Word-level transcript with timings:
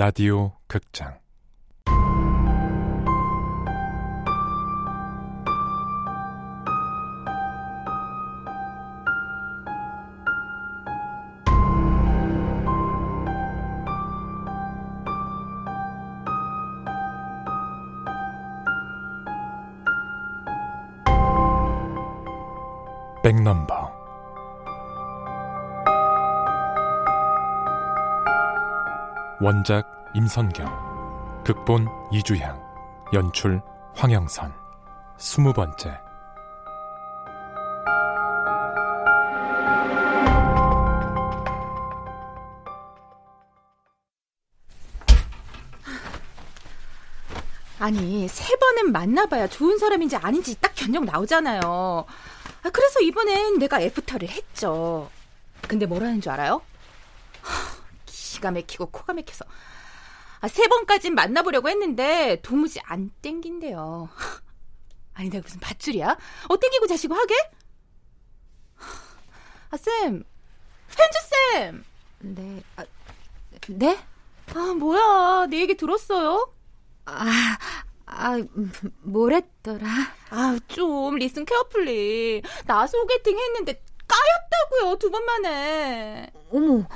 라디오 0.00 0.52
극장 0.68 1.18
원작 29.40 29.86
임선경 30.14 31.42
극본 31.44 31.86
이주향 32.12 32.60
연출 33.14 33.62
황영선 33.94 34.52
스무 35.16 35.52
번째 35.52 36.00
아니 47.78 48.26
세 48.26 48.56
번은 48.56 48.90
만나봐야 48.90 49.46
좋은 49.46 49.78
사람인지 49.78 50.16
아닌지 50.16 50.56
딱 50.60 50.72
견적 50.74 51.04
나오잖아요. 51.04 51.60
아, 52.64 52.70
그래서 52.70 53.00
이번엔 53.00 53.60
내가 53.60 53.80
애프터를 53.80 54.28
했죠. 54.28 55.08
근데 55.68 55.86
뭐라는 55.86 56.20
줄 56.20 56.32
알아요? 56.32 56.60
기가 58.38 58.50
막히고 58.52 58.86
코가 58.86 59.12
막혀서 59.14 59.44
아, 60.40 60.48
세 60.48 60.68
번까진 60.68 61.14
만나보려고 61.16 61.68
했는데 61.68 62.40
도무지 62.42 62.80
안 62.84 63.10
땡긴대요. 63.22 64.08
아니 65.14 65.28
내가 65.30 65.42
무슨 65.42 65.58
밧줄이야? 65.58 66.16
어 66.48 66.56
땡기고 66.60 66.86
자시고 66.86 67.14
하게? 67.14 67.34
아 69.70 69.76
쌤, 69.76 70.22
현주 70.88 71.18
쌤. 71.52 71.84
네, 72.20 72.62
아, 72.76 72.84
네? 73.68 73.98
아 74.54 74.74
뭐야 74.78 75.46
내 75.50 75.58
얘기 75.60 75.76
들었어요? 75.76 76.52
아, 77.04 77.58
아, 78.06 78.36
뭐랬더라? 79.02 79.86
아, 80.30 80.58
좀 80.68 81.16
listen 81.16 81.44
carefully. 81.44 82.42
나 82.66 82.86
소개팅 82.86 83.36
했는데 83.38 83.82
까였다고요, 84.06 84.96
두 84.98 85.10
번 85.10 85.24
만에. 85.24 86.30
어머, 86.50 86.86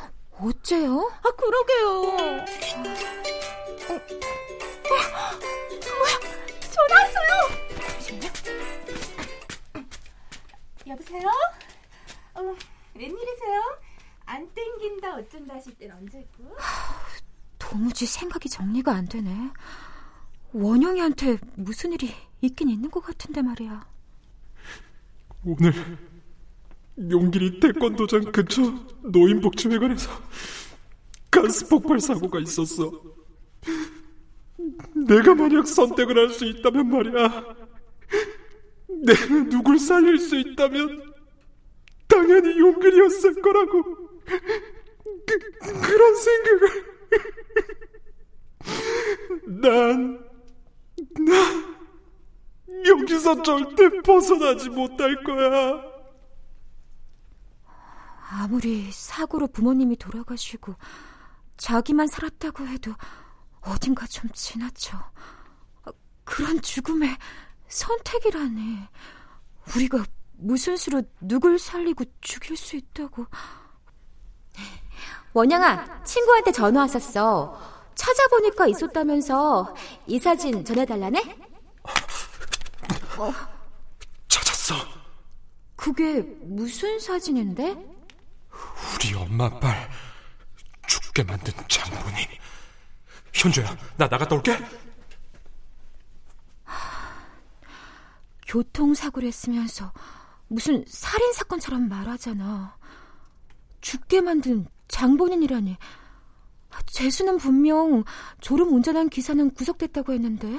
어째요? 0.42 1.10
아, 1.22 1.30
그러게요. 1.30 1.88
어, 1.88 2.14
어, 2.14 4.00
뭐야, 5.98 6.14
전화 6.70 6.92
왔어요. 7.00 7.32
잠시만요. 7.80 8.32
여보세요? 10.88 11.28
어, 12.34 12.56
웬일이세요? 12.94 13.78
안 14.26 14.48
땡긴다 14.54 15.16
어쩐다 15.16 15.54
하실 15.54 15.74
땐 15.76 15.92
언제고? 15.92 16.56
도무지 17.58 18.06
생각이 18.06 18.48
정리가 18.48 18.92
안 18.92 19.06
되네. 19.06 19.50
원영이한테 20.52 21.38
무슨 21.54 21.92
일이 21.92 22.12
있긴 22.40 22.68
있는 22.68 22.90
것 22.90 23.00
같은데 23.00 23.42
말이야. 23.42 23.86
오늘 25.44 25.72
용길이 27.10 27.60
태권도장 27.60 28.32
근처 28.32 28.62
노인복지회관에서 29.02 30.10
가스 31.30 31.66
폭발 31.68 32.00
사고가 32.00 32.38
있었어. 32.40 32.90
내가 34.94 35.34
만약 35.34 35.66
선택을 35.66 36.16
할 36.18 36.30
수 36.30 36.44
있다면 36.44 36.88
말이야. 36.88 37.44
내가 39.04 39.26
누굴 39.48 39.78
살릴 39.78 40.18
수 40.18 40.38
있다면 40.38 41.12
당연히 42.06 42.58
용길이었을 42.58 43.40
거라고. 43.42 43.82
그, 45.26 45.38
그런 45.80 46.14
생각을 46.14 46.84
난나 49.46 50.18
여기서 52.86 53.42
절대 53.42 53.88
벗어나지 54.02 54.68
못할 54.70 55.22
거야. 55.24 55.91
아무리 58.34 58.90
사고로 58.90 59.48
부모님이 59.48 59.96
돌아가시고 59.96 60.74
자기만 61.58 62.06
살았다고 62.06 62.66
해도 62.66 62.94
어딘가 63.60 64.06
좀 64.06 64.30
지나쳐. 64.32 64.98
그런 66.24 66.60
죽음의 66.62 67.14
선택이라니. 67.68 68.78
우리가 69.76 70.04
무슨 70.32 70.76
수로 70.76 71.02
누굴 71.20 71.58
살리고 71.58 72.04
죽일 72.22 72.56
수 72.56 72.76
있다고. 72.76 73.26
원영아, 75.34 76.02
친구한테 76.04 76.52
전화 76.52 76.80
왔었어. 76.80 77.60
찾아보니까 77.94 78.66
있었다면서 78.66 79.74
이 80.06 80.18
사진 80.18 80.64
전해달라네? 80.64 81.38
어. 83.18 83.32
찾았어. 84.28 84.74
그게 85.76 86.20
무슨 86.42 86.98
사진인데? 86.98 88.01
우리 88.94 89.14
엄마 89.14 89.46
아빠를 89.46 89.90
죽게 90.86 91.24
만든 91.24 91.52
장본인. 91.68 92.26
현주야, 93.32 93.76
나 93.96 94.06
나갔다 94.06 94.34
올게. 94.36 94.58
교통사고를 98.46 99.28
했으면서 99.28 99.92
무슨 100.48 100.84
살인사건처럼 100.86 101.88
말하잖아. 101.88 102.76
죽게 103.80 104.20
만든 104.20 104.66
장본인이라니. 104.88 105.76
재수는 106.86 107.38
분명 107.38 108.04
졸음 108.40 108.74
운전한 108.74 109.08
기사는 109.08 109.50
구속됐다고 109.50 110.12
했는데 110.12 110.58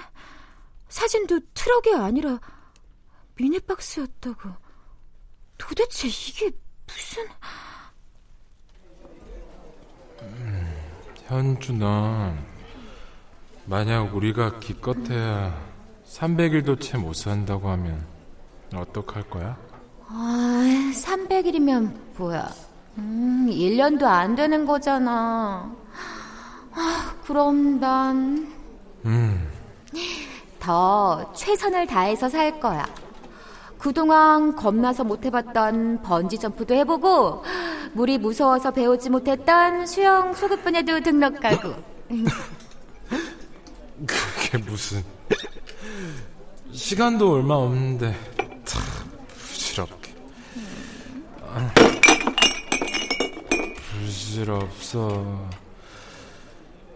사진도 0.90 1.40
트럭이 1.54 1.96
아니라 1.96 2.40
미니버스였다고. 3.36 4.50
도대체 5.58 6.08
이게 6.08 6.52
무슨... 6.88 7.28
음, 10.24 10.74
현준아, 11.26 12.34
만약 13.66 14.16
우리가 14.16 14.60
기껏해야 14.60 15.56
300일도 16.08 16.80
채 16.82 16.98
못 16.98 17.14
산다고 17.16 17.70
하면 17.70 18.06
어떡할 18.74 19.24
거야? 19.30 19.58
아, 20.08 20.92
300일이면 20.94 21.94
뭐야? 22.18 22.50
음, 22.98 23.48
1년도 23.50 24.04
안 24.04 24.36
되는 24.36 24.66
거잖아. 24.66 25.72
아, 26.74 27.16
그럼 27.26 27.80
난. 27.80 28.52
음. 29.06 29.50
더 30.60 31.32
최선을 31.34 31.88
다해서 31.88 32.30
살 32.30 32.60
거야. 32.60 32.86
그동안 33.78 34.56
겁나서 34.56 35.04
못 35.04 35.26
해봤던 35.26 36.02
번지 36.04 36.40
점프도 36.40 36.74
해보고, 36.76 37.44
물이 37.94 38.18
무서워서 38.18 38.72
배우지 38.72 39.10
못했던 39.10 39.86
수영 39.86 40.34
소급분에도 40.34 41.00
등록하고. 41.02 41.76
그게 44.06 44.58
무슨. 44.58 45.04
시간도 46.72 47.34
얼마 47.34 47.54
없는데, 47.56 48.16
참, 48.66 48.82
부질없게. 49.28 50.14
아, 51.42 51.74
부질없어. 54.02 55.54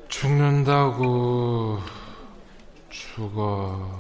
죽는다고 0.09 1.79
죽어. 2.89 3.97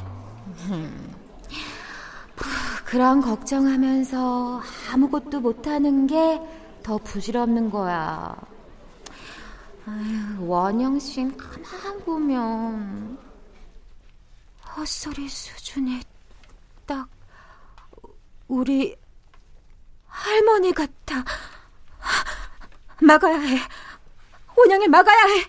그런 2.85 3.21
걱정하면서 3.21 4.61
아무것도 4.93 5.41
못하는 5.41 6.07
게 6.07 6.39
더 6.87 6.97
부질없는 6.99 7.69
거야. 7.69 8.33
아유, 9.85 10.47
원영 10.47 10.97
씨는 10.97 11.35
가만 11.35 11.99
보면 12.05 13.17
헛소리 14.63 15.27
수준이 15.27 15.99
딱 16.85 17.09
우리 18.47 18.95
할머니 20.05 20.71
같아. 20.71 21.25
막아야 23.01 23.37
해. 23.37 23.59
원영을 24.55 24.87
막아야 24.87 25.25
해. 25.25 25.43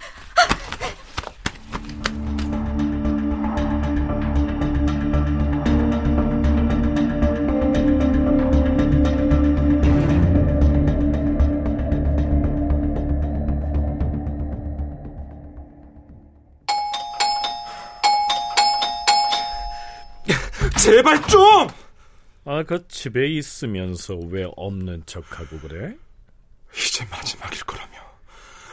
제발 21.09 21.27
좀! 21.27 21.69
아, 22.45 22.63
그 22.65 22.87
집에 22.89 23.29
있으면서 23.29 24.15
왜 24.29 24.47
없는 24.57 25.05
척하고 25.07 25.59
그래? 25.61 25.97
이제 26.75 27.07
마지막일 27.11 27.65
거라며. 27.65 27.93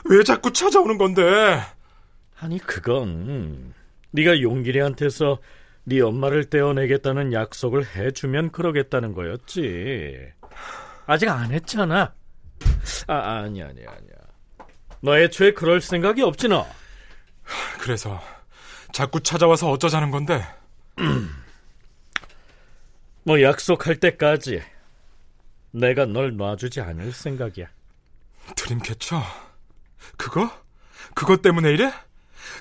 왜 0.09 0.21
자꾸 0.23 0.51
찾아오는 0.51 0.97
건데? 0.97 1.61
아니, 2.39 2.57
그건 2.59 3.73
네가 4.11 4.41
용길이한테서 4.41 5.39
네 5.85 6.01
엄마를 6.01 6.49
떼어내겠다는 6.49 7.31
약속을 7.31 7.95
해주면 7.95 8.51
그러겠다는 8.51 9.13
거였지. 9.13 10.33
아직 11.05 11.29
안 11.29 11.51
했잖아. 11.51 12.13
아, 13.07 13.15
아니, 13.15 13.63
아니, 13.63 13.79
아니야. 13.85 14.15
너 14.99 15.17
애초에 15.17 15.53
그럴 15.53 15.79
생각이 15.79 16.21
없지, 16.21 16.49
너? 16.49 16.67
그래서 17.79 18.21
자꾸 18.91 19.21
찾아와서 19.21 19.69
어쩌자는 19.69 20.11
건데? 20.11 20.43
뭐 23.25 23.41
약속할 23.41 23.95
때까지 23.99 24.61
내가 25.71 26.05
널 26.05 26.37
놔주지 26.37 26.79
않을 26.81 27.11
생각이야. 27.11 27.67
드림캐쳐? 28.55 29.21
그거? 30.15 30.49
그것 31.15 31.41
때문에 31.41 31.71
이래? 31.71 31.91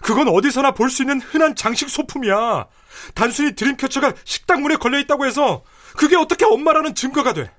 그건 0.03 0.29
어디서나 0.29 0.73
볼 0.73 0.89
수 0.89 1.03
있는 1.03 1.21
흔한 1.21 1.55
장식 1.55 1.91
소품이야. 1.91 2.67
단순히 3.15 3.55
드림캐쳐가 3.55 4.15
식당 4.25 4.63
문에 4.63 4.77
걸려 4.77 4.99
있다고 5.01 5.27
해서 5.27 5.63
그게 5.97 6.17
어떻게 6.17 6.45
엄마라는 6.47 6.95
증거가 6.95 7.35
돼? 7.35 7.53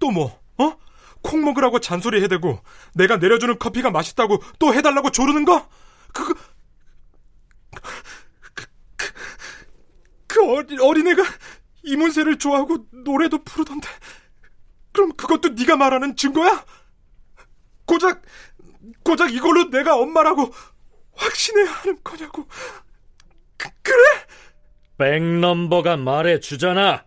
또 0.00 0.10
뭐? 0.10 0.40
어? 0.56 0.76
콩 1.22 1.44
먹으라고 1.44 1.80
잔소리 1.80 2.22
해대고 2.22 2.60
내가 2.94 3.18
내려주는 3.18 3.58
커피가 3.58 3.90
맛있다고 3.90 4.42
또 4.58 4.74
해달라고 4.74 5.10
조르는 5.10 5.44
거? 5.44 5.68
그거 6.12 6.34
그, 7.74 8.66
그, 8.96 9.12
그 10.26 10.52
어리, 10.56 10.78
어린애가 10.80 11.22
이문세를 11.84 12.38
좋아하고 12.38 12.86
노래도 12.90 13.42
부르던데 13.42 13.88
그럼 14.92 15.12
그것도 15.12 15.50
네가 15.50 15.76
말하는 15.76 16.16
증거야? 16.16 16.64
고작 17.86 18.22
고작 19.02 19.32
이걸로 19.34 19.70
내가 19.70 19.96
엄마라고 19.96 20.52
확신해야 21.14 21.70
하는 21.70 21.98
거냐고 22.02 22.46
그, 23.56 23.68
그래? 23.82 23.96
백넘버가 24.98 25.96
말해주잖아 25.96 27.04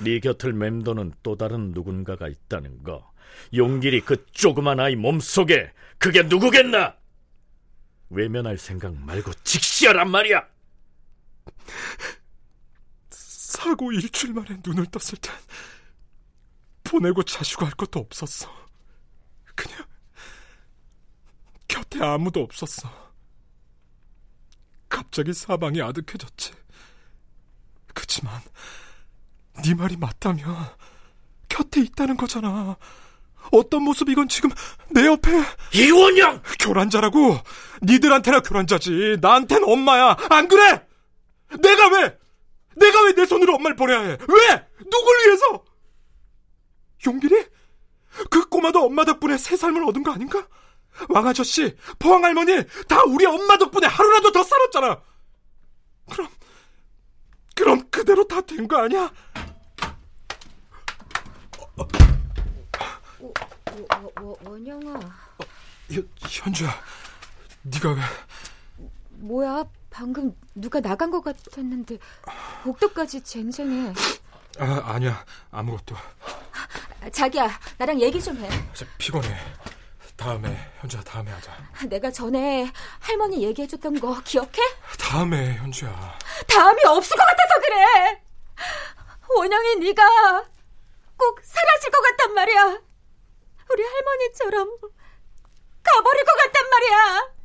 네 0.00 0.20
곁을 0.20 0.52
맴도는 0.52 1.14
또 1.22 1.36
다른 1.36 1.72
누군가가 1.72 2.28
있다는 2.28 2.82
거 2.82 3.10
용길이 3.54 4.00
그 4.00 4.26
조그만 4.32 4.80
아이 4.80 4.96
몸속에 4.96 5.72
그게 5.98 6.22
누구겠나? 6.22 6.96
외면할 8.10 8.58
생각 8.58 8.94
말고 8.94 9.32
직시하란 9.44 10.10
말이야 10.10 10.46
사고 13.56 13.90
일주일 13.90 14.34
만에 14.34 14.58
눈을 14.62 14.84
떴을 14.86 15.18
땐 15.20 15.34
보내고 16.84 17.22
자시고 17.22 17.64
할 17.64 17.72
것도 17.72 18.00
없었어. 18.00 18.54
그냥 19.54 19.82
곁에 21.66 22.04
아무도 22.04 22.42
없었어. 22.42 22.88
갑자기 24.90 25.32
사방이 25.32 25.80
아득해졌지. 25.80 26.52
그치만 27.94 28.40
네 29.64 29.74
말이 29.74 29.96
맞다면 29.96 30.44
곁에 31.48 31.80
있다는 31.80 32.18
거잖아. 32.18 32.76
어떤 33.52 33.82
모습이건 33.84 34.28
지금 34.28 34.50
내 34.90 35.06
옆에 35.06 35.30
이원영 35.72 36.42
교란자라고 36.60 37.38
니들한테나 37.82 38.40
교란자지 38.40 39.18
나한텐 39.22 39.64
엄마야 39.64 40.14
안 40.28 40.46
그래? 40.46 40.86
내가 41.62 41.88
왜 41.88 42.25
내가 42.76 43.02
왜 43.04 43.12
내 43.14 43.24
손으로 43.26 43.54
엄마를 43.56 43.76
보내야 43.76 44.00
해? 44.00 44.08
왜? 44.08 44.68
누굴 44.78 45.26
위해서? 45.26 45.64
용길이? 47.06 47.46
그 48.30 48.48
꼬마도 48.48 48.84
엄마 48.84 49.04
덕분에 49.04 49.36
새 49.38 49.56
삶을 49.56 49.84
얻은 49.88 50.02
거 50.02 50.12
아닌가? 50.12 50.46
왕 51.10 51.26
아저씨, 51.26 51.76
포항 51.98 52.24
할머니 52.24 52.62
다 52.88 53.02
우리 53.04 53.26
엄마 53.26 53.58
덕분에 53.58 53.86
하루라도 53.86 54.32
더 54.32 54.42
살았잖아. 54.42 55.02
그럼 56.10 56.28
그럼 57.54 57.90
그대로 57.90 58.26
다 58.26 58.40
된 58.42 58.66
거 58.68 58.76
아니야? 58.78 59.12
어, 61.78 61.86
어, 63.20 64.10
어, 64.20 64.36
원영아. 64.44 65.00
현주야, 66.28 66.70
네가 67.62 67.92
왜? 67.92 68.00
뭐야? 69.10 69.64
방금 69.90 70.34
누가 70.54 70.80
나간 70.80 71.10
것 71.10 71.22
같았는데 71.22 71.98
복도까지 72.64 73.22
쟁쟁해. 73.22 73.92
아, 74.58 74.82
아니야. 74.86 75.24
아무것도. 75.50 75.96
자기야, 77.12 77.48
나랑 77.78 78.00
얘기 78.00 78.22
좀 78.22 78.36
해. 78.38 78.48
피곤해. 78.98 79.28
다음에 80.16 80.72
현주야 80.80 81.02
다음에 81.02 81.30
하자. 81.30 81.52
내가 81.88 82.10
전에 82.10 82.70
할머니 83.00 83.44
얘기해줬던 83.44 84.00
거 84.00 84.20
기억해? 84.24 84.58
다음에 84.98 85.54
현주야. 85.56 86.18
다음이 86.48 86.84
없을 86.86 87.16
것 87.16 87.22
같아서 87.24 87.60
그래. 87.60 88.22
원영이 89.36 89.76
네가 89.76 90.44
꼭 91.18 91.40
사라질 91.42 91.90
것 91.90 92.00
같단 92.00 92.34
말이야. 92.34 92.80
우리 93.70 93.82
할머니처럼 93.82 94.68
가버릴 95.82 96.24
것 96.24 96.36
같단 96.36 96.70
말이야. 96.70 97.35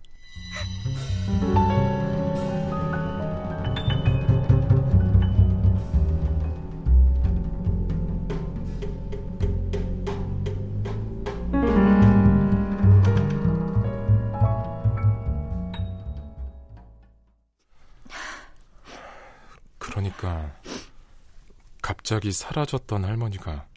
갑자기 22.12 22.34
사라졌던 22.34 23.06
할머니가 23.06 23.68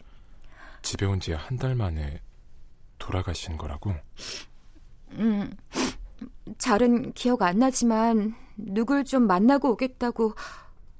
집에 0.81 1.05
온 1.05 1.19
지 1.21 1.31
한 1.33 1.57
달 1.57 1.73
만에 1.73 2.19
돌아가신 2.99 3.55
거라고? 3.55 3.95
음, 5.11 5.55
잘은 6.57 7.13
기억 7.13 7.43
안 7.43 7.59
나지만 7.59 8.35
누굴 8.57 9.05
좀 9.05 9.25
만나고 9.25 9.71
오겠다고 9.71 10.35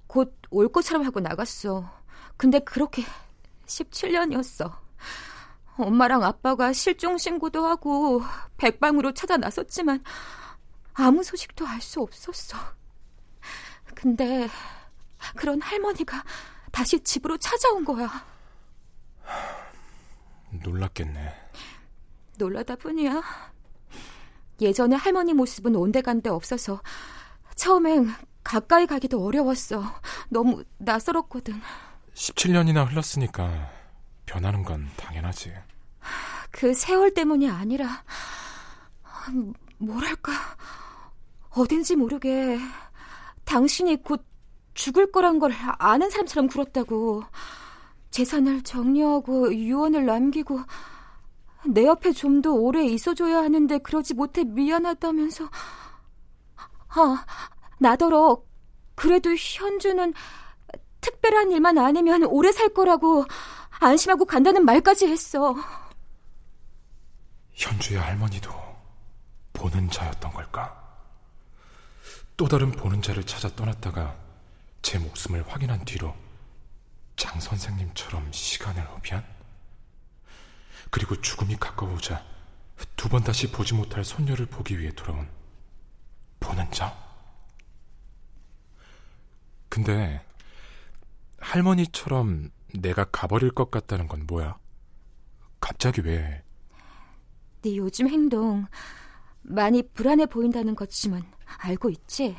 곧 0.07 0.33
올 0.49 0.71
것처럼 0.71 1.05
하고 1.05 1.19
나갔어. 1.19 1.91
근데 2.37 2.59
그렇게 2.59 3.03
17년이었어. 3.65 4.71
엄마랑 5.77 6.23
아빠가 6.23 6.71
실종 6.71 7.17
신고도 7.17 7.65
하고 7.65 8.21
백방으로 8.55 9.13
찾아 9.13 9.35
나섰지만 9.35 10.01
아무 10.93 11.21
소식도 11.21 11.67
알 11.67 11.81
수 11.81 11.99
없었어. 11.99 12.57
근데 13.93 14.47
그런 15.35 15.59
할머니가 15.61 16.23
다시 16.75 16.99
집으로 16.99 17.37
찾아온 17.37 17.85
거야. 17.85 18.11
놀랐겠네. 20.61 21.33
놀라다 22.37 22.75
뿐이야. 22.75 23.23
예전에 24.59 24.97
할머니 24.97 25.33
모습은 25.33 25.73
온데간데 25.73 26.29
없어서 26.29 26.81
처음엔 27.55 28.13
가까이 28.43 28.87
가기도 28.87 29.23
어려웠어. 29.25 30.01
너무 30.27 30.65
낯설었거든. 30.79 31.61
17년이나 32.13 32.91
흘렀으니까 32.91 33.71
변하는 34.25 34.61
건 34.65 34.89
당연하지. 34.97 35.53
그 36.51 36.73
세월 36.73 37.13
때문이 37.13 37.49
아니라 37.49 38.03
뭐랄까 39.77 40.33
어딘지 41.51 41.95
모르게 41.95 42.59
당신이 43.45 44.03
곧 44.03 44.25
죽을 44.75 45.11
거란 45.11 45.39
걸 45.39 45.51
아는 45.79 46.09
사람처럼 46.11 46.47
굴었다고 46.47 47.23
재산을 48.11 48.61
정리하고 48.61 49.53
유언을 49.55 50.05
남기고 50.05 50.59
내 51.67 51.85
옆에 51.85 52.11
좀 52.11 52.41
더 52.41 52.51
오래 52.53 52.85
있어줘야 52.85 53.37
하는데 53.39 53.77
그러지 53.79 54.13
못해 54.13 54.43
미안하다면서 54.43 55.49
아 56.89 57.25
나더러 57.79 58.43
그래도 58.93 59.33
현주는 59.35 60.13
특별한 61.01 61.51
일만 61.51 61.77
아니면 61.77 62.23
오래 62.23 62.51
살 62.51 62.69
거라고 62.69 63.25
안심하고 63.79 64.25
간다는 64.25 64.63
말까지 64.65 65.07
했어. 65.07 65.55
현주의 67.53 67.99
할머니도 67.99 68.51
보는 69.53 69.89
자였던 69.89 70.31
걸까? 70.31 70.83
또 72.37 72.47
다른 72.47 72.71
보는 72.71 73.01
자를 73.01 73.23
찾아 73.25 73.49
떠났다가 73.55 74.15
제 74.85 74.99
목숨을 74.99 75.49
확인한 75.49 75.83
뒤로 75.83 76.13
장 77.15 77.39
선생님처럼 77.39 78.31
시간을 78.31 78.87
허비한? 78.91 79.25
그리고 80.91 81.19
죽음이 81.19 81.55
가까워오자 81.55 82.23
두 82.95 83.09
번 83.09 83.23
다시 83.23 83.51
보지 83.51 83.73
못할 83.73 84.05
손녀를 84.05 84.45
보기 84.45 84.77
위해 84.79 84.91
돌아온 84.91 85.27
보는 86.39 86.69
자? 86.71 86.95
근데 89.69 90.23
할머니처럼 91.39 92.51
내가 92.75 93.05
가버릴 93.05 93.55
것 93.55 93.71
같다는 93.71 94.07
건 94.07 94.27
뭐야? 94.27 94.55
갑자기 95.59 96.01
왜? 96.01 96.43
네 97.63 97.75
요즘 97.77 98.07
행동 98.07 98.67
많이 99.41 99.81
불안해 99.81 100.27
보인다는 100.27 100.75
거지만 100.75 101.23
알고 101.57 101.89
있지? 101.89 102.37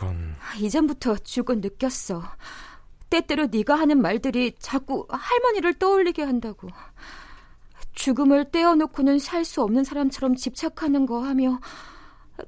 그건 0.00 0.34
이전부터 0.58 1.18
죽은 1.18 1.60
느꼈어. 1.60 2.22
때때로 3.10 3.48
네가 3.48 3.74
하는 3.74 4.00
말들이 4.00 4.54
자꾸 4.58 5.06
할머니를 5.10 5.74
떠올리게 5.74 6.22
한다고. 6.22 6.68
죽음을 7.92 8.50
떼어놓고는 8.50 9.18
살 9.18 9.44
수 9.44 9.62
없는 9.62 9.84
사람처럼 9.84 10.36
집착하는 10.36 11.04
거 11.04 11.22
하며 11.22 11.60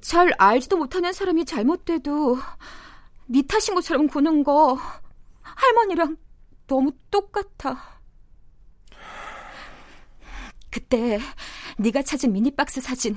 잘 0.00 0.32
알지도 0.38 0.78
못하는 0.78 1.12
사람이 1.12 1.44
잘못돼도 1.44 2.38
네 3.26 3.42
탓인 3.42 3.74
것처럼 3.74 4.06
구는 4.06 4.44
거 4.44 4.78
할머니랑 5.42 6.16
너무 6.66 6.92
똑같아. 7.10 8.00
그때 10.70 11.20
네가 11.76 12.00
찾은 12.02 12.32
미니박스 12.32 12.80
사진 12.80 13.14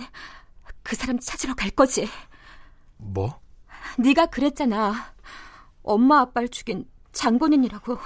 그 0.84 0.98
사람 0.98 1.18
찾으러 1.20 1.54
갈 1.56 1.70
거지. 1.70 2.10
뭐? 2.98 3.45
네가 3.98 4.28
그랬잖아. 4.28 5.14
엄마 5.84 6.22
아빠를 6.22 6.50
죽인 6.50 6.86
장본인이라고. 7.14 7.98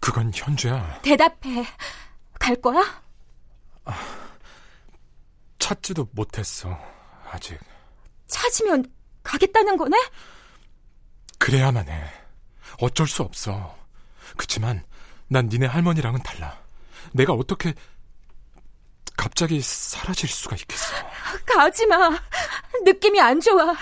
그건 0.00 0.30
현주야. 0.34 1.00
대답해. 1.02 1.64
갈 2.38 2.54
거야? 2.56 3.02
찾지도 5.58 6.08
못했어. 6.12 6.78
아직. 7.30 7.58
찾으면 8.26 8.84
가겠다는 9.22 9.76
거네? 9.76 9.96
그래야만 11.38 11.88
해. 11.88 12.04
어쩔 12.80 13.06
수 13.06 13.22
없어. 13.22 13.74
그치만 14.36 14.84
난 15.28 15.48
니네 15.48 15.66
할머니랑은 15.66 16.22
달라. 16.22 16.58
내가 17.12 17.32
어떻게 17.32 17.72
갑자기 19.16 19.60
사라질 19.60 20.28
수가 20.28 20.56
있겠어. 20.56 20.92
가지 21.46 21.86
마. 21.86 22.10
느낌이 22.84 23.20
안 23.20 23.40
좋아. 23.40 23.74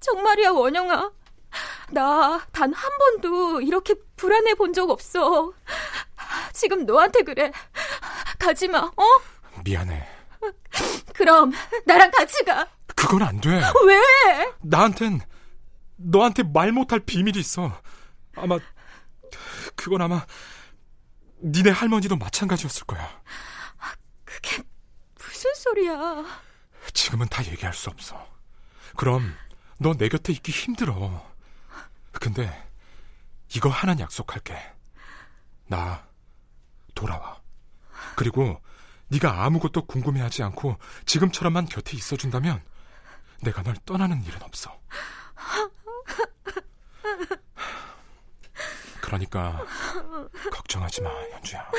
정말이야, 0.00 0.50
원영아. 0.50 1.12
나 1.92 2.38
단 2.52 2.72
한 2.72 2.90
번도 2.98 3.60
이렇게 3.62 3.94
불안해 4.16 4.54
본 4.54 4.72
적 4.72 4.88
없어. 4.90 5.52
지금 6.52 6.86
너한테 6.86 7.22
그래. 7.22 7.50
가지 8.38 8.68
마, 8.68 8.78
어? 8.78 9.04
미안해. 9.64 10.06
그럼 11.14 11.52
나랑 11.84 12.10
같이 12.12 12.42
가. 12.44 12.66
그건 12.94 13.22
안 13.22 13.40
돼. 13.40 13.50
왜? 13.86 14.52
나한텐 14.62 15.20
너한테 15.96 16.42
말 16.44 16.72
못할 16.72 17.00
비밀이 17.00 17.38
있어. 17.38 17.72
아마 18.36 18.58
그건 19.74 20.00
아마 20.02 20.24
니네 21.42 21.70
할머니도 21.70 22.16
마찬가지였을 22.16 22.84
거야. 22.86 23.20
그게 24.24 24.62
무슨 25.18 25.52
소리야? 25.56 26.24
지금은 26.94 27.26
다 27.28 27.44
얘기할 27.44 27.74
수 27.74 27.90
없어. 27.90 28.24
그럼 28.96 29.34
너 29.80 29.94
내 29.94 30.08
곁에 30.08 30.32
있기 30.34 30.52
힘들어. 30.52 31.26
근데 32.12 32.50
이거 33.56 33.70
하나 33.70 33.98
약속할게. 33.98 34.54
나 35.66 36.06
돌아와. 36.94 37.40
그리고 38.14 38.60
네가 39.08 39.42
아무것도 39.44 39.86
궁금해하지 39.86 40.42
않고 40.42 40.76
지금처럼만 41.06 41.66
곁에 41.66 41.96
있어준다면 41.96 42.62
내가 43.42 43.62
널 43.62 43.74
떠나는 43.86 44.22
일은 44.24 44.42
없어. 44.42 44.78
그러니까 49.00 49.64
걱정하지 50.52 51.00
마, 51.02 51.10
현주야. 51.10 51.70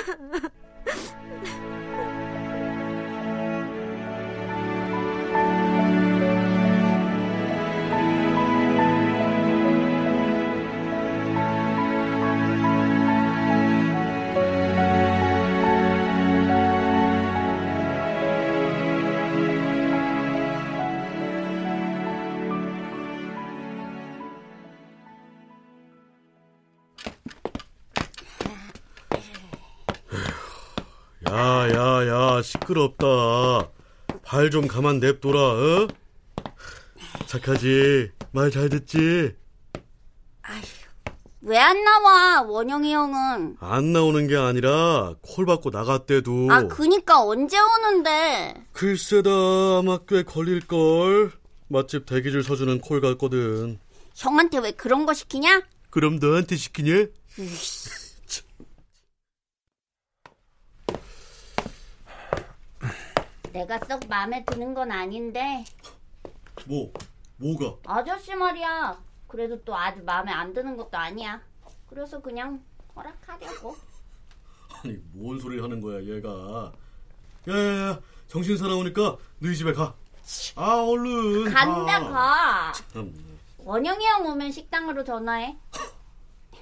시끄럽다 32.76 33.70
발 34.24 34.50
좀 34.50 34.68
가만 34.68 35.00
냅둬라 35.00 35.40
어? 35.40 35.88
착하지 37.28 38.12
말 38.32 38.50
잘 38.52 38.70
듣지 38.70 39.34
왜 41.44 41.58
안 41.58 41.84
나와, 41.84 42.44
원영이 42.44 42.94
형은? 42.94 43.58
안 43.60 43.94
나오는 43.94 44.28
게 44.28 44.36
아니라 44.38 45.16
콜 45.22 45.46
받고 45.48 45.72
나갔대도 45.72 46.48
아, 46.52 46.68
그니까 46.68 47.24
언제 47.24 47.58
오는데? 47.60 48.54
글쎄다 48.74 49.30
아마 49.80 49.98
꽤 50.08 50.22
걸릴 50.24 50.60
걸 50.68 51.32
맛집 51.68 52.06
대기줄 52.06 52.44
서주는 52.44 52.80
콜 52.82 53.02
같거든 53.02 53.80
형한테 54.16 54.60
왜 54.60 54.72
그런 54.72 55.06
거 55.08 55.14
시키냐? 55.16 55.64
그럼 55.90 56.18
너한테 56.20 56.56
시키냐? 56.58 57.08
내가 63.52 63.80
썩 63.88 64.02
마음에 64.08 64.44
드는 64.46 64.74
건 64.74 64.92
아닌데 64.92 65.64
뭐? 66.66 66.92
뭐가? 67.38 67.76
아저씨 67.88 68.36
말이야. 68.36 69.00
그래도 69.28 69.62
또 69.64 69.76
아주 69.76 70.04
마음에 70.04 70.32
안 70.32 70.54
드는 70.54 70.78
것도 70.78 70.96
아니야. 70.98 71.42
그래서 71.90 72.22
그냥 72.22 72.62
허락하려고. 72.96 73.76
아니 74.84 74.98
뭔 75.14 75.40
소리 75.40 75.60
하는 75.60 75.82
거야 75.82 76.02
얘가 76.04 76.72
야야야 77.48 78.00
정신 78.28 78.58
사나우니까 78.58 79.18
너희 79.40 79.56
집에 79.56 79.74
가 79.74 79.94
아 80.56 80.84
얼른 80.88 81.52
간다 81.52 82.00
가. 82.00 82.10
가. 82.10 82.74
참. 82.94 83.12
원영이 83.58 84.06
형 84.06 84.26
오면 84.28 84.52
식당으로 84.52 85.04
전화해. 85.04 85.58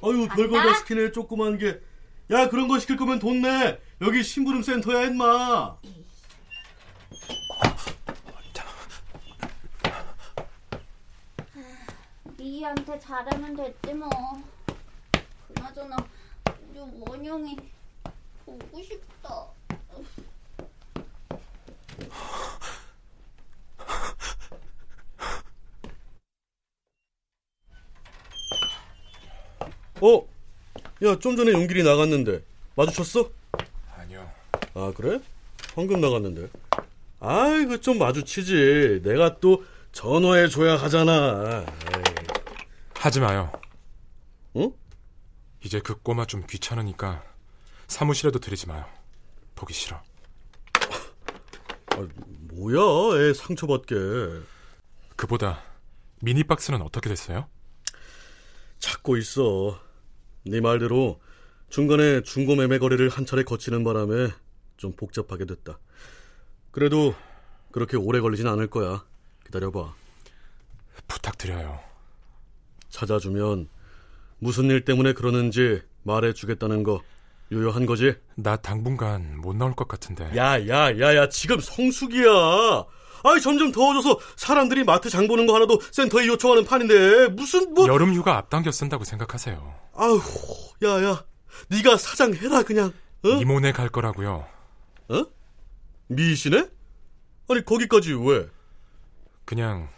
아유 0.02 0.28
별걸 0.30 0.50
다 0.64 0.74
시키네 0.76 1.12
조그만 1.12 1.58
게. 1.58 1.80
야 2.32 2.48
그런 2.50 2.68
거 2.68 2.80
시킬 2.80 2.96
거면 2.98 3.20
돈 3.20 3.42
내. 3.42 3.80
여기 4.02 4.24
심부름 4.24 4.64
센터야 4.64 5.04
임마. 5.08 5.78
미희한테 12.40 12.98
잘하면 13.00 13.56
됐지 13.56 13.94
뭐. 13.94 14.10
그나저나 15.54 15.98
우리 16.72 16.80
원영이 17.00 17.58
보고 18.46 18.82
싶다. 18.82 19.48
어? 30.02 30.26
야 31.04 31.16
좀 31.20 31.36
전에 31.36 31.52
용길이 31.52 31.84
나갔는데 31.84 32.42
마주쳤어? 32.76 33.30
아니요. 33.98 34.30
아 34.74 34.92
그래? 34.96 35.20
방금 35.76 36.00
나갔는데. 36.02 36.48
아이고 37.20 37.80
좀 37.82 37.98
마주치지. 38.00 39.02
내가 39.04 39.40
또 39.40 39.64
전화해 39.92 40.48
줘야 40.48 40.76
하잖아. 40.78 41.66
에이. 41.66 42.19
하지 43.00 43.22
마요. 43.22 43.50
어? 44.56 44.74
이제 45.64 45.80
그 45.80 45.96
꼬마 46.02 46.26
좀 46.26 46.46
귀찮으니까 46.46 47.24
사무실에도 47.88 48.40
들이지 48.40 48.68
마요. 48.68 48.86
보기 49.56 49.74
싫어. 49.74 50.04
아, 51.92 52.08
뭐야, 52.52 53.18
애 53.22 53.34
상처받게. 53.34 53.96
그보다 55.16 55.64
미니박스는 56.22 56.82
어떻게 56.82 57.08
됐어요? 57.08 57.48
찾고 58.80 59.16
있어. 59.16 59.80
네 60.46 60.60
말대로 60.60 61.22
중간에 61.70 62.22
중고 62.24 62.56
매매 62.58 62.80
거래를 62.80 63.08
한 63.08 63.26
차례 63.26 63.44
거치는 63.44 63.86
바람에 63.86 64.30
좀 64.76 64.94
복잡하게 64.94 65.46
됐다. 65.46 65.80
그래도 66.72 67.16
그렇게 67.72 67.96
오래 67.96 68.20
걸리진 68.20 68.46
않을 68.48 68.70
거야. 68.70 69.06
기다려봐. 69.46 69.96
부탁드려요. 71.08 71.89
찾아주면 73.00 73.70
무슨 74.40 74.66
일 74.66 74.84
때문에 74.86 75.14
그러는지 75.14 75.82
말해주겠다는 76.04 76.84
거 76.84 77.02
유효한 77.52 77.86
거지? 77.86 78.14
나 78.36 78.58
당분간 78.58 79.38
못 79.38 79.56
나올 79.56 79.74
것 79.74 79.88
같은데. 79.88 80.26
야, 80.36 80.60
야, 80.68 80.98
야, 81.00 81.16
야, 81.16 81.30
지금 81.30 81.60
성수기야. 81.60 82.30
아이 83.24 83.42
점점 83.42 83.72
더워져서 83.72 84.18
사람들이 84.38 84.84
마트 84.86 85.10
장 85.10 85.28
보는 85.28 85.46
거 85.46 85.56
하나도 85.56 85.80
센터에 85.92 86.26
요청하는 86.28 86.64
판인데 86.64 87.28
무슨 87.30 87.74
뭐 87.74 87.86
여름 87.88 88.14
휴가 88.14 88.38
앞당겨 88.38 88.72
쓴다고 88.72 89.04
생각하세요. 89.04 89.76
아휴 89.96 90.22
야 90.84 91.04
야 91.04 91.26
네가 91.68 91.98
사장 91.98 92.34
해라 92.34 92.64
그냥 92.64 92.94
어? 93.26 93.30
이모네 93.42 93.74
갈 93.74 93.90
거라고요. 93.90 94.48
어? 95.10 95.26
미시네? 96.08 96.70
아니 97.50 97.66
거기까지 97.66 98.14
왜? 98.14 98.48
그냥 99.44 99.90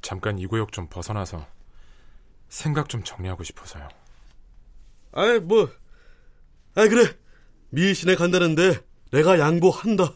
잠깐 0.00 0.38
이 0.38 0.46
구역 0.46 0.72
좀 0.72 0.86
벗어나서 0.88 1.44
생각 2.52 2.90
좀 2.90 3.02
정리하고 3.02 3.44
싶어서요. 3.44 3.88
아이 5.12 5.38
뭐 5.40 5.70
아이 6.74 6.88
그래 6.90 7.16
미시네 7.70 8.14
간다는데 8.14 8.78
내가 9.10 9.38
양보한다. 9.38 10.12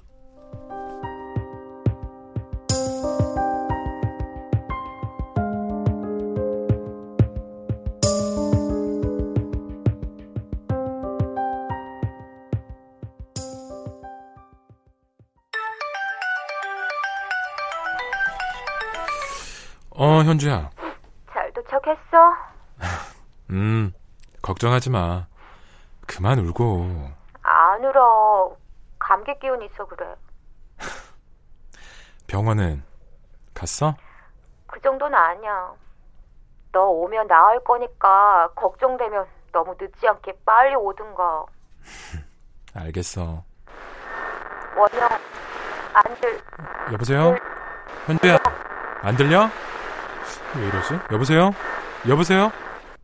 어, 19.99 20.23
현주야. 20.23 20.71
잘 21.33 21.53
도착했어? 21.53 22.35
음, 23.51 23.93
걱정하지 24.57 24.91
마. 24.91 25.27
그만 26.07 26.39
울고. 26.39 27.11
안 27.43 27.85
울어. 27.85 28.57
감기 28.99 29.39
기운 29.39 29.63
있어 29.63 29.85
그래. 29.87 30.15
병원은 32.27 32.83
갔어? 33.55 33.95
그 34.67 34.81
정도는 34.81 35.17
아니야. 35.17 35.73
너 36.73 36.87
오면 36.87 37.27
나을 37.27 37.63
거니까 37.65 38.49
걱정되면 38.57 39.27
너무 39.53 39.75
늦지 39.79 40.09
않게 40.09 40.39
빨리 40.45 40.75
오든가. 40.75 41.45
알겠어. 42.75 43.45
원영, 44.77 45.09
안 45.95 46.21
들, 46.21 46.43
여보세요? 46.93 47.35
현주야, 48.07 48.37
안 49.01 49.17
들려? 49.17 49.49
왜 50.55 50.67
이러지? 50.67 50.99
여보세요? 51.11 51.51
여보세요? 52.07 52.53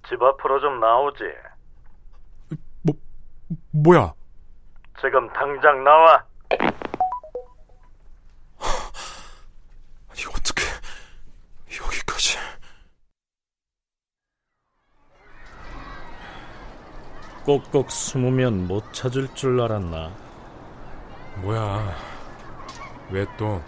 집 0.08 0.20
앞으로 0.22 0.60
좀 0.60 0.80
나오지. 0.80 1.24
뭐, 2.82 2.94
뭐야? 3.70 4.12
지금 5.00 5.28
당장 5.32 5.82
나와. 5.84 6.24
아니, 10.10 10.24
어떻게, 10.28 10.62
여기까지. 11.70 12.38
꼭꼭 17.44 17.90
숨으면 17.90 18.66
못 18.68 18.92
찾을 18.92 19.32
줄 19.34 19.60
알았나. 19.60 20.12
뭐야. 21.42 21.96
왜 23.10 23.26
또, 23.36 23.60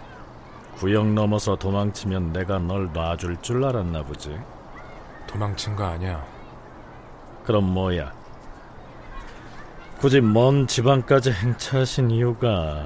구역 0.75 1.07
넘어서 1.07 1.55
도망치면 1.55 2.33
내가 2.33 2.59
널 2.59 2.91
놔줄 2.91 3.41
줄 3.41 3.63
알았나 3.63 4.03
보지. 4.03 4.37
도망친 5.27 5.75
거 5.75 5.85
아니야. 5.85 6.25
그럼 7.45 7.73
뭐야? 7.73 8.11
굳이 9.99 10.21
먼 10.21 10.67
지방까지 10.67 11.31
행차하신 11.31 12.11
이유가 12.11 12.85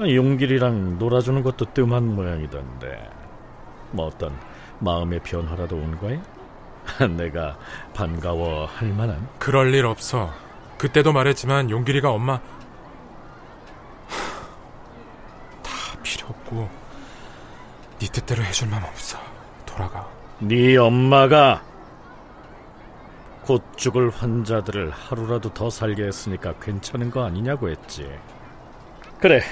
용길이랑 0.00 0.98
놀아주는 0.98 1.42
것도 1.42 1.72
뜸한 1.72 2.14
모양이던데 2.14 3.10
뭐 3.90 4.06
어떤 4.06 4.38
마음의 4.80 5.20
변화라도 5.20 5.76
온 5.76 5.98
거야? 5.98 6.20
내가 7.16 7.56
반가워할 7.94 8.88
만한 8.88 9.28
그럴 9.38 9.72
일 9.74 9.86
없어. 9.86 10.32
그때도 10.78 11.12
말했지만 11.12 11.70
용길이가 11.70 12.10
엄마 12.10 12.38
다 15.62 15.70
필요 16.02 16.26
없고 16.28 16.68
네 18.00 18.08
뜻대로 18.08 18.42
해줄 18.42 18.68
맘 18.68 18.82
없어. 18.82 19.18
돌아가. 19.64 20.21
네 20.42 20.76
엄마가 20.76 21.62
곧 23.42 23.62
죽을 23.76 24.10
환자들을 24.10 24.90
하루라도 24.90 25.52
더 25.52 25.68
살게 25.70 26.04
했으니까 26.04 26.54
괜찮은 26.60 27.10
거 27.10 27.24
아니냐고 27.24 27.68
했지. 27.68 28.08
그래. 29.20 29.42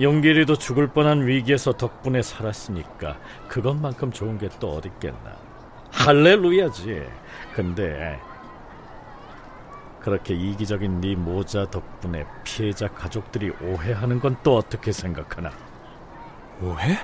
용길이도 0.00 0.56
죽을 0.56 0.88
뻔한 0.88 1.26
위기에서 1.26 1.72
덕분에 1.76 2.22
살았으니까 2.22 3.18
그것만큼 3.48 4.12
좋은 4.12 4.38
게 4.38 4.48
또 4.58 4.76
어딨겠나. 4.76 5.38
할렐루야지. 5.92 7.02
근데 7.52 8.24
그렇게 9.98 10.34
이기적인 10.34 11.00
네 11.00 11.14
모자 11.16 11.66
덕분에 11.70 12.26
피해자 12.44 12.88
가족들이 12.88 13.50
오해하는 13.60 14.20
건 14.20 14.36
또 14.42 14.56
어떻게 14.56 14.92
생각하나? 14.92 15.58
오해? 16.60 16.98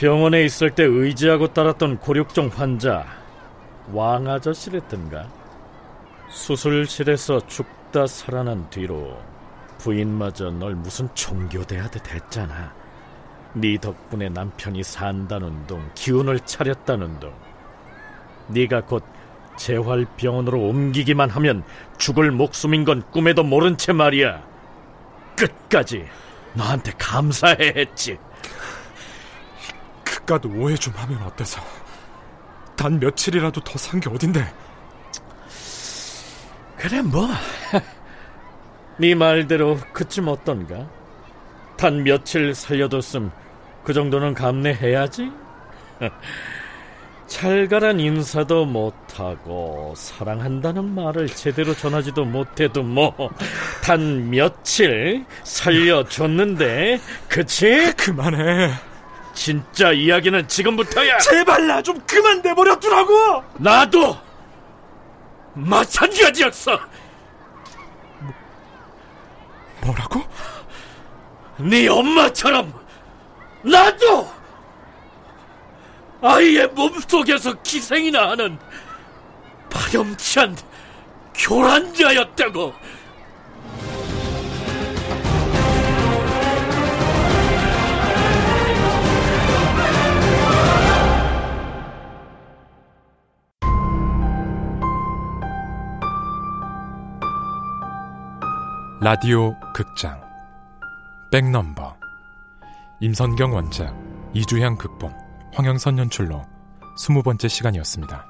병원에 0.00 0.44
있을 0.44 0.70
때 0.70 0.82
의지하고 0.82 1.48
따랐던 1.48 1.98
고륙종 1.98 2.50
환자 2.54 3.04
왕 3.92 4.26
아저씨랬던가? 4.28 5.28
수술실에서 6.30 7.46
죽다 7.46 8.06
살아난 8.06 8.70
뒤로 8.70 9.20
부인마저 9.76 10.52
널 10.52 10.74
무슨 10.74 11.06
종교대하듯 11.14 12.14
했잖아. 12.14 12.72
네 13.52 13.76
덕분에 13.76 14.30
남편이 14.30 14.82
산다는 14.82 15.66
둥 15.66 15.90
기운을 15.94 16.40
차렸다는 16.46 17.20
둥. 17.20 17.34
네가 18.46 18.86
곧 18.86 19.04
재활병원으로 19.58 20.60
옮기기만 20.60 21.28
하면 21.28 21.62
죽을 21.98 22.30
목숨인 22.30 22.86
건 22.86 23.02
꿈에도 23.10 23.42
모른 23.42 23.76
채 23.76 23.92
말이야. 23.92 24.42
끝까지 25.36 26.06
너한테 26.54 26.92
감사해 26.96 27.74
했지 27.76 28.16
그깟 30.30 30.56
오해 30.62 30.76
좀 30.76 30.94
하면 30.94 31.22
어때서? 31.22 31.60
단 32.76 32.98
며칠이라도 33.00 33.60
더 33.62 33.74
산 33.78 34.00
게 34.00 34.08
어딘데? 34.08 34.44
그래 36.76 37.02
뭐. 37.02 37.28
네 38.98 39.14
말대로 39.14 39.78
그쯤 39.92 40.28
어떤가? 40.28 40.86
단 41.76 42.02
며칠 42.04 42.54
살려뒀음 42.54 43.30
그 43.82 43.92
정도는 43.92 44.34
감내해야지. 44.34 45.30
찰가란 47.26 48.00
인사도 48.00 48.64
못하고 48.66 49.94
사랑한다는 49.96 50.94
말을 50.94 51.28
제대로 51.28 51.72
전하지도 51.74 52.24
못해도 52.24 52.82
뭐 52.82 53.14
단 53.82 54.30
며칠 54.30 55.24
살려줬는데 55.44 57.00
그치? 57.28 57.92
그만해. 57.96 58.72
진짜 59.34 59.92
이야기는 59.92 60.48
지금부터야. 60.48 61.18
제발 61.18 61.66
나 61.66 61.82
좀 61.82 61.98
그만 62.06 62.42
내버려 62.42 62.78
두라고. 62.78 63.42
나도 63.58 64.18
마찬가지였어. 65.54 66.78
뭐라고? 69.82 70.22
네 71.58 71.88
엄마처럼 71.88 72.72
나도 73.62 74.30
아이의 76.22 76.68
몸속에서 76.68 77.54
기생이나 77.62 78.30
하는 78.30 78.58
파렴치한 79.70 80.56
교란자였다고. 81.34 82.74
라디오 99.12 99.58
극장 99.74 100.20
백넘버 101.32 101.96
임선경 103.00 103.52
원작 103.52 103.92
이주향 104.34 104.76
극본 104.76 105.12
황영선 105.52 105.98
연출로 105.98 106.46
스무 106.96 107.20
번째 107.24 107.48
시간이었습니다. 107.48 108.24